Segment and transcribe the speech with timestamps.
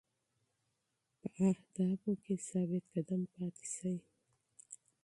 [1.21, 2.11] په اهدافو
[2.49, 3.95] ثابت قدم پاتې شئ.